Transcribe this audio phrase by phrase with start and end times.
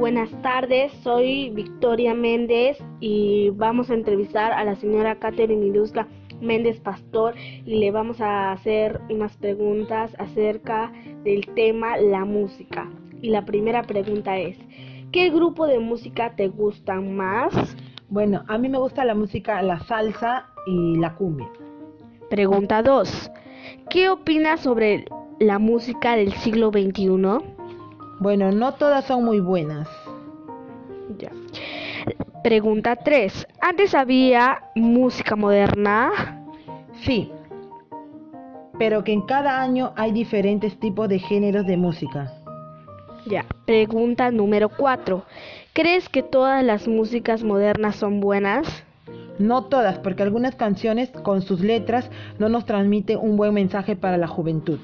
[0.00, 6.08] Buenas tardes, soy Victoria Méndez y vamos a entrevistar a la señora Catherine Ilusca
[6.40, 10.90] Méndez Pastor y le vamos a hacer unas preguntas acerca
[11.22, 12.90] del tema la música.
[13.20, 14.56] Y la primera pregunta es,
[15.12, 17.52] ¿qué grupo de música te gusta más?
[18.08, 21.50] Bueno, a mí me gusta la música, la salsa y la cumbia.
[22.30, 23.30] Pregunta 2.
[23.90, 25.04] ¿Qué opinas sobre
[25.40, 27.59] la música del siglo XXI?
[28.20, 29.88] Bueno, no todas son muy buenas.
[31.18, 31.32] Ya.
[32.44, 33.48] Pregunta 3.
[33.60, 36.38] ¿Antes había música moderna?
[37.02, 37.32] Sí,
[38.80, 42.32] pero que en cada año hay diferentes tipos de géneros de música.
[43.26, 43.44] Ya.
[43.66, 45.22] Pregunta número 4.
[45.74, 48.66] ¿Crees que todas las músicas modernas son buenas?
[49.38, 54.16] No todas, porque algunas canciones con sus letras no nos transmiten un buen mensaje para
[54.16, 54.78] la juventud.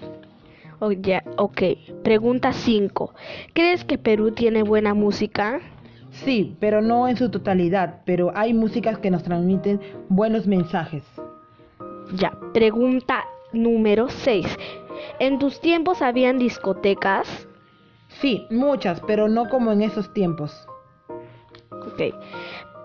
[0.78, 1.62] Oh, ya, ok.
[2.02, 3.14] Pregunta 5.
[3.54, 5.60] ¿Crees que Perú tiene buena música?
[6.10, 11.02] Sí, pero no en su totalidad, pero hay músicas que nos transmiten buenos mensajes.
[12.14, 12.38] Ya.
[12.52, 14.46] Pregunta número 6.
[15.18, 17.48] ¿En tus tiempos habían discotecas?
[18.08, 20.66] Sí, muchas, pero no como en esos tiempos.
[21.70, 22.14] Ok.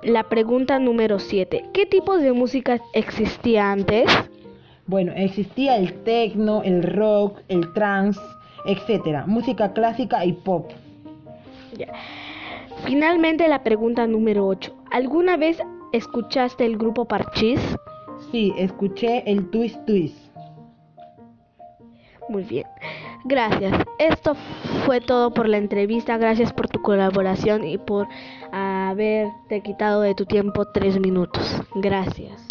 [0.03, 1.69] La pregunta número 7.
[1.73, 4.09] ¿Qué tipos de música existía antes?
[4.91, 8.19] Bueno, existía el techno, el rock, el trance,
[8.65, 10.69] etcétera, música clásica y pop.
[12.83, 14.75] Finalmente la pregunta número 8.
[14.91, 15.57] ¿Alguna vez
[15.93, 17.61] escuchaste el grupo Parchís?
[18.33, 20.17] Sí, escuché el twist twist.
[22.27, 22.67] Muy bien.
[23.23, 23.73] Gracias.
[23.97, 24.35] Esto
[24.85, 26.17] fue todo por la entrevista.
[26.17, 28.09] Gracias por tu colaboración y por
[28.51, 31.61] haberte quitado de tu tiempo tres minutos.
[31.75, 32.45] Gracias.